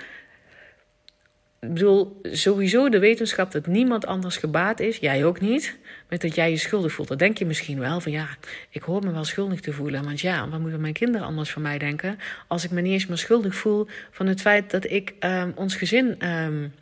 [1.59, 5.77] Ik bedoel, sowieso de wetenschap dat niemand anders gebaat is, jij ook niet,
[6.09, 7.07] met dat jij je schuldig voelt.
[7.07, 8.27] Dat denk je misschien wel van ja,
[8.69, 10.03] ik hoor me wel schuldig te voelen.
[10.03, 12.17] Want ja, wat moeten mijn kinderen anders van mij denken
[12.47, 15.75] als ik me niet eens meer schuldig voel van het feit dat ik um, ons
[15.75, 16.73] gezin um,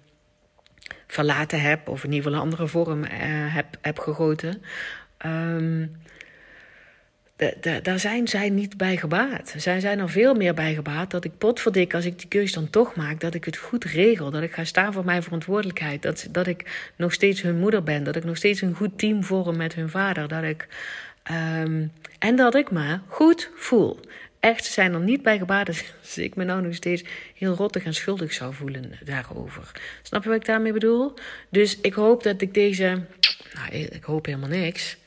[1.10, 3.10] verlaten heb, of in ieder geval een andere vorm uh,
[3.56, 4.62] heb, heb gegoten.
[5.26, 5.92] Um,
[7.82, 9.54] daar zijn zij niet bij gebaat.
[9.58, 12.70] Zij zijn er veel meer bij gebaat dat ik potverdik, als ik die keuze dan
[12.70, 14.32] toch maak, dat ik het goed regel.
[14.32, 16.02] Dat ik ga staan voor mijn verantwoordelijkheid.
[16.02, 18.04] Dat, dat ik nog steeds hun moeder ben.
[18.04, 20.28] Dat ik nog steeds een goed team vorm met hun vader.
[20.28, 20.68] Dat ik,
[21.32, 24.00] um, en dat ik me goed voel
[24.40, 27.04] echt zijn er niet bij gebaat als ik me nou nog steeds
[27.36, 29.72] heel rottig en schuldig zou voelen daarover.
[30.02, 31.14] Snap je wat ik daarmee bedoel?
[31.50, 33.02] Dus ik hoop dat ik deze.
[33.54, 34.98] Nou, ik hoop helemaal niks.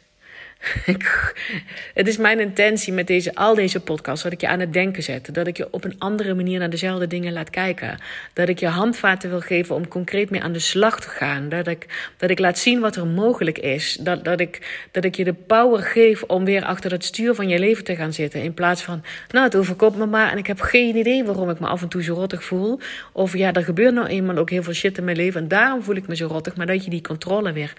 [1.95, 5.03] het is mijn intentie met deze, al deze podcasts dat ik je aan het denken
[5.03, 5.35] zet.
[5.35, 7.99] Dat ik je op een andere manier naar dezelfde dingen laat kijken.
[8.33, 11.49] Dat ik je handvaten wil geven om concreet mee aan de slag te gaan.
[11.49, 13.97] Dat ik, dat ik laat zien wat er mogelijk is.
[14.01, 17.49] Dat, dat, ik, dat ik je de power geef om weer achter het stuur van
[17.49, 18.43] je leven te gaan zitten.
[18.43, 21.61] In plaats van, nou het overkomt me maar en ik heb geen idee waarom ik
[21.61, 22.81] me af en toe zo rottig voel.
[23.13, 25.83] Of ja, er gebeurt nou eenmaal ook heel veel shit in mijn leven en daarom
[25.83, 26.57] voel ik me zo rottig.
[26.57, 27.73] Maar dat je die controle weer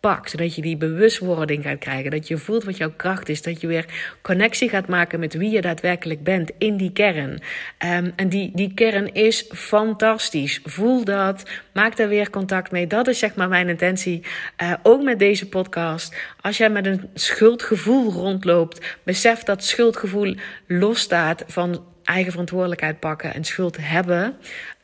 [0.00, 0.30] pakt.
[0.30, 2.10] Zodat je die bewustwording gaat krijgen.
[2.10, 3.42] Dat je voelt wat jouw kracht is.
[3.42, 3.84] Dat je weer
[4.22, 7.30] connectie gaat maken met wie je daadwerkelijk bent in die kern.
[7.30, 10.60] Um, en die, die kern is fantastisch.
[10.64, 11.42] Voel dat.
[11.72, 12.86] Maak daar weer contact mee.
[12.86, 14.22] Dat is zeg maar mijn intentie.
[14.62, 16.16] Uh, ook met deze podcast.
[16.40, 18.96] Als jij met een schuldgevoel rondloopt.
[19.02, 20.36] Besef dat schuldgevoel
[20.66, 24.36] losstaat van eigen verantwoordelijkheid pakken en schuld hebben.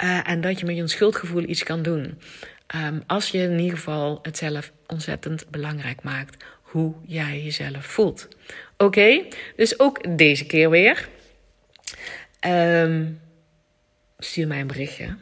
[0.05, 2.19] Uh, en dat je met je schuldgevoel iets kan doen.
[2.75, 8.29] Um, als je in ieder geval het zelf ontzettend belangrijk maakt hoe jij jezelf voelt.
[8.77, 9.25] Oké,
[9.57, 11.09] dus ook deze keer weer.
[12.47, 13.21] Um,
[14.19, 15.17] stuur mij een berichtje.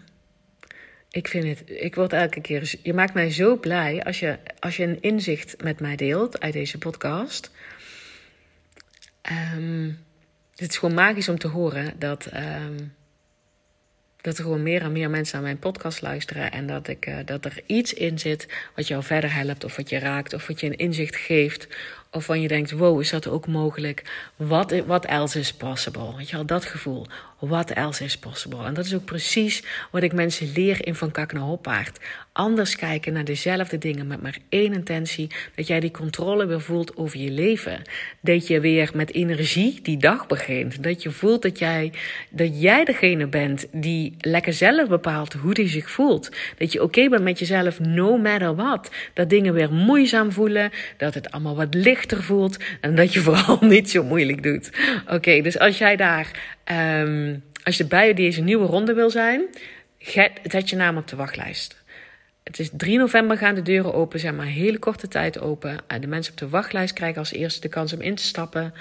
[1.11, 4.77] Ik vind het, ik word elke keer, je maakt mij zo blij als je, als
[4.77, 7.51] je een inzicht met mij deelt uit deze podcast.
[9.57, 10.05] Um,
[10.55, 12.29] het is gewoon magisch om te horen dat,
[14.25, 16.53] dat er gewoon meer en meer mensen aan mijn podcast luisteren.
[16.53, 19.89] En dat, ik, uh, dat er iets in zit wat jou verder helpt, of wat
[19.89, 21.69] je raakt, of wat je een inzicht geeft.
[22.15, 24.03] Of van je denkt: wow, is dat ook mogelijk?
[24.37, 26.17] Wat, wat else is possible?
[26.17, 27.07] Weet je wel, dat gevoel.
[27.39, 28.65] What else is possible?
[28.65, 31.99] En dat is ook precies wat ik mensen leer in Van Kak naar Hoppaard.
[32.33, 35.31] Anders kijken naar dezelfde dingen met maar één intentie.
[35.55, 37.83] Dat jij die controle weer voelt over je leven.
[38.21, 40.83] Dat je weer met energie die dag begint.
[40.83, 41.93] Dat je voelt dat jij,
[42.31, 46.31] dat jij degene bent die lekker zelf bepaalt hoe die zich voelt.
[46.59, 48.91] Dat je oké bent met jezelf no matter what.
[49.13, 50.71] Dat dingen weer moeizaam voelen.
[50.97, 51.75] Dat het allemaal wat
[52.09, 52.57] voelt.
[52.81, 54.71] En dat je vooral niet zo moeilijk doet.
[55.09, 56.31] Oké, dus als jij daar...
[57.01, 59.43] Um, als je bij deze nieuwe ronde wil zijn,
[60.43, 61.83] zet je naam op de wachtlijst.
[62.43, 65.77] Het is 3 november gaan de deuren open, zijn maar hele korte tijd open.
[65.87, 68.75] En de mensen op de wachtlijst krijgen als eerste de kans om in te stappen.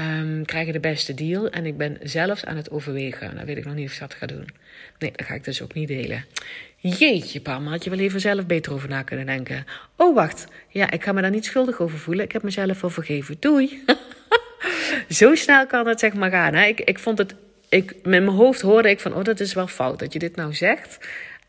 [0.00, 1.50] Um, krijgen de beste deal.
[1.50, 3.34] En ik ben zelfs aan het overwegen.
[3.34, 4.48] Nou weet ik nog niet of ik dat ga doen.
[4.98, 6.24] Nee, dat ga ik dus ook niet delen.
[6.82, 9.64] Jeetje, Pam, had je wel even zelf beter over na kunnen denken.
[9.96, 10.46] Oh, wacht.
[10.68, 12.24] Ja, ik ga me daar niet schuldig over voelen.
[12.24, 13.36] Ik heb mezelf al vergeven.
[13.40, 13.84] Doei.
[15.08, 16.54] Zo snel kan het zeg maar gaan.
[16.54, 16.66] Hè?
[16.66, 17.34] Ik, ik vond het
[17.68, 20.36] ik, met mijn hoofd hoorde ik van, oh, dat is wel fout dat je dit
[20.36, 20.98] nou zegt.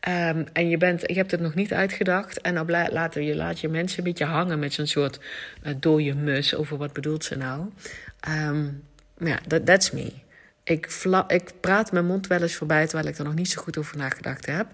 [0.08, 2.40] Um, en je, bent, je hebt het nog niet uitgedacht.
[2.40, 5.20] En dan laat je, laat je mensen een beetje hangen met zo'n soort
[5.64, 7.70] uh, dode mus over wat bedoelt ze nou.
[8.28, 8.82] Um,
[9.18, 10.12] ja, that, that's me.
[10.64, 13.78] Ik, ik praat mijn mond wel eens voorbij terwijl ik er nog niet zo goed
[13.78, 14.66] over nagedacht heb.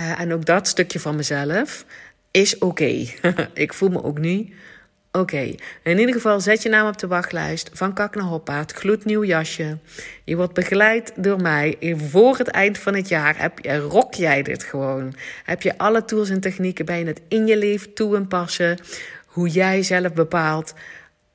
[0.00, 1.84] Uh, en ook dat stukje van mezelf
[2.30, 2.84] is oké.
[3.54, 4.52] Ik voel me ook niet
[5.14, 8.72] Oké, in ieder geval zet je naam op de wachtlijst van Kak naar Hoppaard.
[8.72, 9.78] Gloednieuw jasje.
[10.24, 11.94] Je wordt begeleid door mij.
[11.96, 15.14] Voor het eind van het jaar heb je, rock jij dit gewoon.
[15.44, 18.78] Heb je alle tools en technieken bij je het in je leven toe en passen.
[19.26, 20.74] Hoe jij zelf bepaalt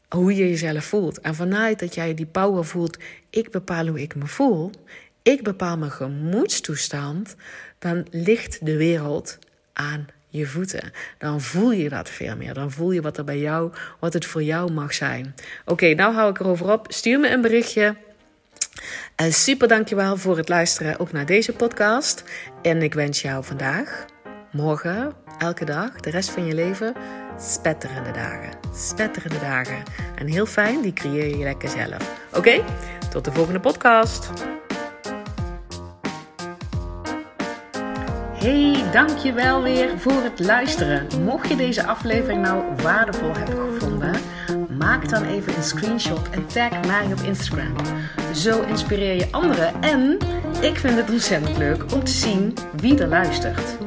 [0.09, 1.19] hoe je jezelf voelt.
[1.19, 2.97] En vanuit dat jij die power voelt,
[3.29, 4.71] ik bepaal hoe ik me voel.
[5.21, 7.35] Ik bepaal mijn gemoedstoestand.
[7.79, 9.39] Dan ligt de wereld
[9.73, 10.91] aan je voeten.
[11.17, 12.53] Dan voel je dat veel meer.
[12.53, 15.35] Dan voel je wat er bij jou, wat het voor jou mag zijn.
[15.65, 16.85] Oké, nou hou ik erover op.
[16.89, 17.95] Stuur me een berichtje.
[19.15, 22.23] En super dankjewel voor het luisteren ook naar deze podcast.
[22.61, 24.05] En ik wens jou vandaag,
[24.51, 26.93] morgen, elke dag, de rest van je leven,
[27.39, 28.49] spetterende dagen.
[28.75, 29.83] Spetterende dagen.
[30.15, 32.19] En heel fijn, die creëer je lekker zelf.
[32.33, 32.63] Oké,
[33.09, 34.29] tot de volgende podcast.
[38.33, 41.07] Hey, dankjewel weer voor het luisteren.
[41.23, 44.15] Mocht je deze aflevering nou waardevol hebben gevonden,
[44.77, 47.75] maak dan even een screenshot en tag mij op Instagram.
[48.33, 50.17] Zo inspireer je anderen en
[50.61, 53.86] ik vind het ontzettend leuk om te zien wie er luistert.